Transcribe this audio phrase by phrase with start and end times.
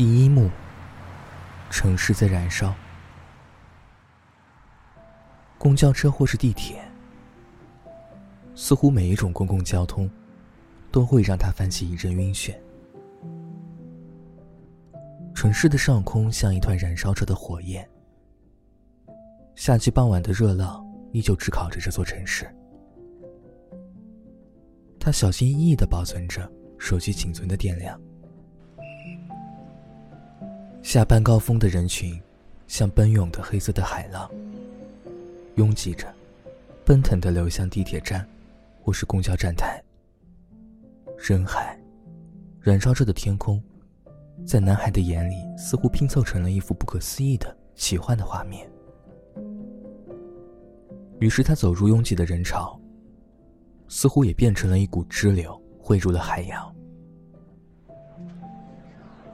[0.00, 0.48] 第一幕，
[1.68, 2.74] 城市在燃烧。
[5.58, 6.82] 公交车或是地铁，
[8.54, 10.10] 似乎每一种公共交通，
[10.90, 12.54] 都会让他泛起一阵晕眩。
[15.34, 17.86] 城市的上空像一团燃烧着的火焰。
[19.54, 22.50] 夏季傍晚的热浪依旧炙烤着这座城市。
[24.98, 28.00] 他小心翼翼的保存着手机仅存的电量。
[30.82, 32.18] 下班高峰的人群，
[32.66, 34.28] 像奔涌的黑色的海浪，
[35.56, 36.12] 拥挤着，
[36.84, 38.26] 奔腾的流向地铁站，
[38.82, 39.80] 或是公交站台。
[41.18, 41.78] 人海，
[42.60, 43.62] 燃烧着的天空，
[44.46, 48.68] 在男孩的眼里，似乎拼凑成了一幅不可思议的奇幻的画面。
[51.20, 52.80] 于是他走入拥挤的人潮，
[53.86, 56.74] 似乎也变成了一股支流，汇入了海洋。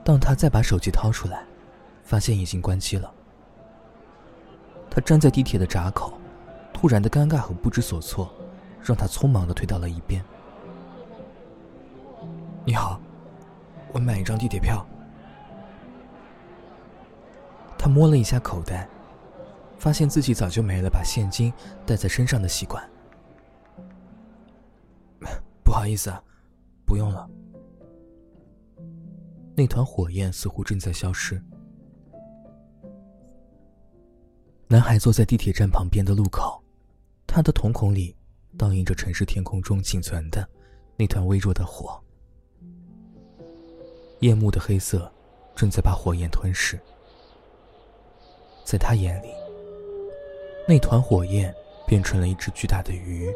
[0.07, 1.45] 当他再把手机掏出来，
[2.05, 3.13] 发现已经关机了。
[4.89, 6.17] 他站在地铁的闸口，
[6.73, 8.33] 突然的尴尬和不知所措，
[8.81, 10.25] 让他匆忙的退到了一边。
[12.65, 13.01] 你好，
[13.93, 14.87] 我买一张地铁票。
[17.77, 18.89] 他摸了一下口袋。
[19.77, 21.53] 发现自己早就没了把现金
[21.85, 22.83] 带在身上的习惯。
[25.63, 26.11] 不好意思，
[26.87, 27.29] 不用了。
[29.59, 31.43] 那团火焰似乎正在消失。
[34.69, 36.63] 男孩坐在地铁站旁边的路口，
[37.27, 38.15] 他的瞳孔里
[38.59, 40.47] 倒映着城市天空中仅存的
[40.97, 41.99] 那团微弱的火。
[44.21, 45.11] 夜幕的黑色
[45.55, 46.79] 正在把火焰吞噬，
[48.63, 49.29] 在他眼里。
[50.69, 51.55] 那团火焰
[51.87, 53.33] 变成了一只巨大的鱼，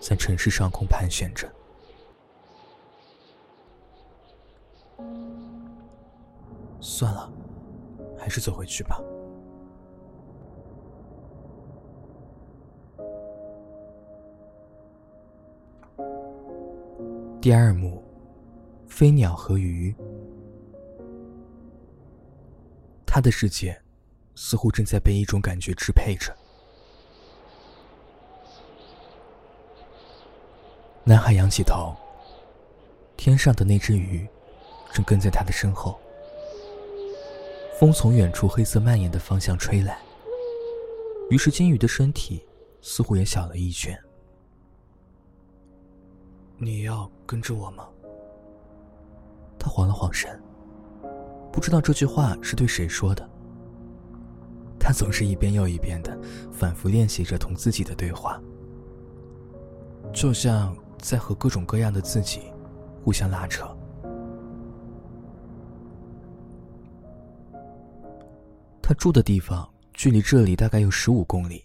[0.00, 1.48] 在城市上空盘旋着。
[6.88, 7.28] 算了，
[8.16, 9.02] 还是走回去吧。
[17.40, 18.00] 第二幕，
[18.86, 19.92] 飞鸟和鱼。
[23.04, 23.76] 他的世界。
[24.38, 26.30] 似乎正在被一种感觉支配着。
[31.04, 31.96] 男孩仰起头，
[33.16, 34.28] 天上的那只鱼
[34.92, 35.98] 正跟在他的身后。
[37.78, 39.98] 风从远处黑色蔓延的方向吹来，
[41.28, 42.42] 于是金鱼的身体
[42.80, 43.94] 似乎也小了一圈。
[46.56, 47.86] 你要跟着我吗？
[49.58, 50.40] 他晃了晃神，
[51.52, 53.28] 不知道这句话是对谁说的。
[54.80, 56.18] 他总是一遍又一遍的
[56.50, 58.40] 反复练习着同自己的对话，
[60.14, 62.40] 就像在和各种各样的自己
[63.04, 63.68] 互相拉扯。
[68.88, 71.60] 他住的地方距离这里大概有十五公里。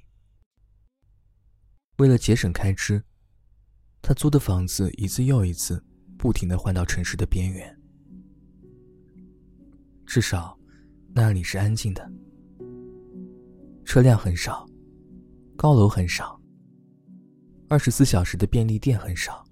[1.99, 2.99] 为了节省开支，
[4.01, 5.85] 他租的房子一次又一次
[6.17, 7.79] 不停的换到城市的边缘，
[10.03, 10.57] 至少
[11.13, 12.11] 那里是安静的。
[13.85, 14.67] 车辆很少，
[15.55, 16.41] 高楼很少，
[17.69, 19.45] 二十四小时的便利店很少，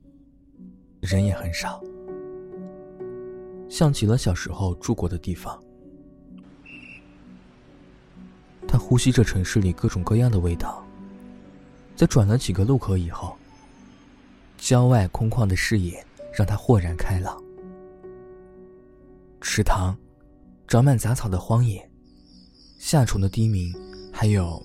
[1.01, 1.80] 人也很少，
[3.69, 5.63] 像极了小时候住过的地方。
[8.90, 10.84] 呼吸着城市里各种各样的味道，
[11.96, 13.38] 在转了几个路口以后，
[14.58, 17.40] 郊外空旷的视野让他豁然开朗。
[19.42, 19.96] 池塘，
[20.68, 21.88] 长满杂草的荒野，
[22.80, 23.72] 夏虫的低鸣。
[24.12, 24.60] 还有，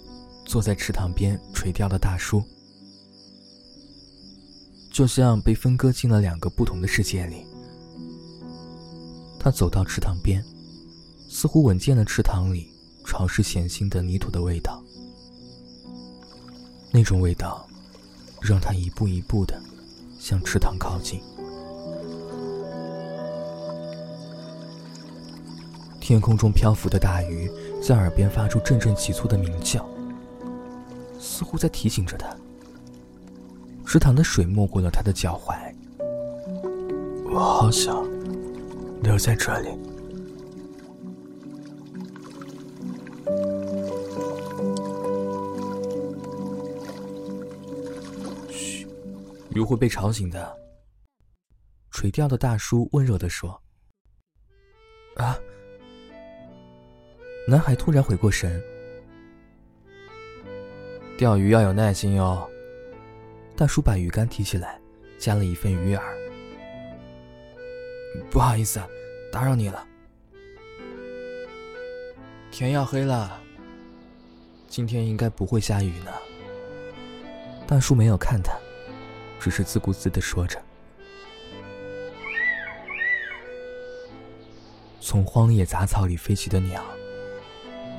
[0.47, 2.43] 坐在池塘边垂钓的大叔，
[4.91, 7.45] 就像被分割进了两个不同的世界里。
[9.39, 10.43] 他走到池塘边，
[11.29, 12.73] 似乎闻见了池塘里
[13.05, 14.83] 潮湿咸腥的泥土的味道。
[16.91, 17.67] 那种味道，
[18.41, 19.61] 让他一步一步的
[20.19, 21.21] 向池塘靠近。
[26.01, 27.51] 天空中漂浮的大鱼
[27.83, 29.89] 在耳边发出阵阵急促的鸣叫，
[31.19, 32.29] 似乎在提醒着他。
[33.87, 35.75] 池塘的水没过了他的脚踝，
[37.25, 38.05] 我好想
[39.03, 39.69] 留在这里。
[49.55, 50.57] 鱼会被吵醒的。
[51.91, 53.63] 垂钓的大叔温柔地说
[55.17, 55.39] ：“啊。”
[57.47, 58.61] 男孩突然回过神，
[61.17, 62.51] 钓鱼要有耐心哟。
[63.55, 64.81] 大叔把鱼竿提起来，
[65.19, 66.03] 加了一份鱼饵。
[68.31, 68.81] 不好意思，
[69.31, 69.87] 打扰你了。
[72.51, 73.41] 天要黑了，
[74.67, 76.13] 今天应该不会下雨呢。
[77.67, 78.59] 大叔没有看他，
[79.45, 80.59] 只是自顾自的说着。
[85.03, 86.83] 从荒野杂草里飞起的鸟，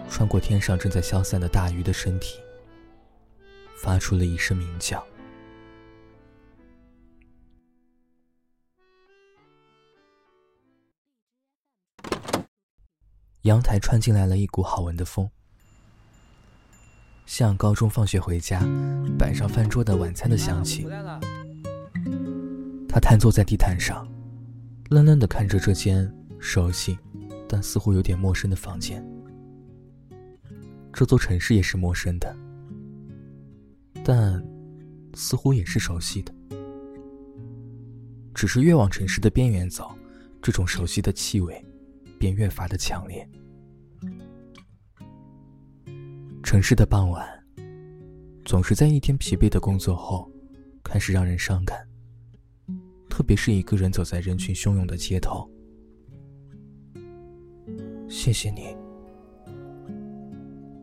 [0.10, 2.40] 穿过天上正在消散的大鱼的身体，
[3.78, 5.06] 发出了一声鸣叫。
[13.44, 15.30] 阳台穿进来了一股好闻的风，
[17.26, 18.62] 像高中放学回家
[19.18, 20.88] 摆上饭桌的晚餐的香气。
[22.88, 24.08] 他瘫坐在地毯上，
[24.90, 26.98] 愣愣的看着这间熟悉
[27.48, 29.06] 但似乎有点陌生的房间。
[30.94, 32.36] 这座城市也是陌生的，
[34.04, 34.42] 但
[35.14, 36.34] 似乎也是熟悉的。
[38.34, 39.94] 只是越往城市的边缘走，
[40.42, 41.64] 这种熟悉的气味。
[42.18, 43.30] 便越发的强烈。
[46.56, 47.28] 城市的傍晚，
[48.46, 50.32] 总是在一天疲惫的工作后，
[50.86, 51.86] 开始让人伤感。
[53.10, 55.46] 特别是一个人走在人群汹涌的街头。
[58.08, 58.74] 谢谢你。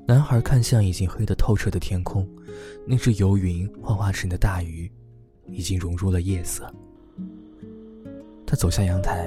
[0.07, 2.29] 男孩看向已经黑得透彻的天空，
[2.87, 4.93] 那只由云幻化成的大鱼，
[5.47, 6.71] 已经融入了夜色。
[8.47, 9.27] 他走下阳台。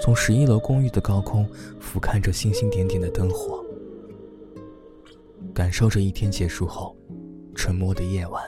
[0.00, 1.46] 从十一楼公寓的高空
[1.78, 3.63] 俯瞰着星星点点的灯火，
[5.54, 6.96] 感受着一天结束后
[7.54, 8.42] 沉默的夜晚。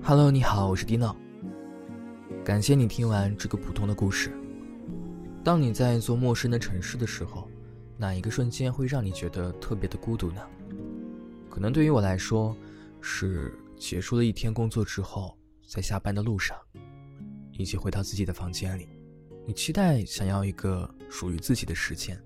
[0.00, 1.16] Hello，你好，我是 Dino。
[2.44, 4.30] 感谢你听完这个普通的故事。
[5.42, 7.48] 当你在一座陌生的城市的时候，
[7.96, 10.42] 哪一个瞬间会让你觉得特别的孤独呢？
[11.48, 12.56] 可能对于我来说，
[13.00, 16.56] 是结束了一天工作之后，在下班的路上，
[17.52, 18.88] 以及回到自己的房间里，
[19.46, 22.20] 你期待想要一个属于自己的时间，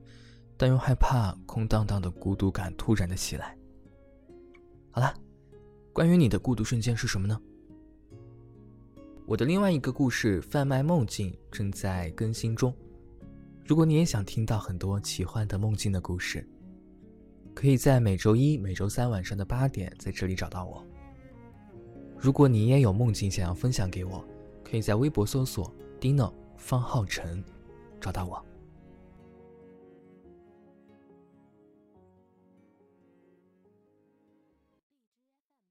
[0.56, 3.54] 但又害怕空荡荡的孤独感突然的袭来。
[4.90, 5.14] 好了，
[5.92, 7.38] 关于你的孤独瞬间是什么呢？
[9.26, 12.74] 我的另外一个故事《贩卖梦境》正在更新中。
[13.68, 16.42] 如果你也想听到很多奇幻的梦境的故事，
[17.54, 20.82] 可以在每周一、每周三晚上的八点在这里找到我。
[22.16, 24.24] 如果你也有梦境想要分享给我，
[24.64, 25.70] 可以在微博搜索
[26.00, 27.44] “Dino 方浩辰”
[28.00, 28.42] 找到我。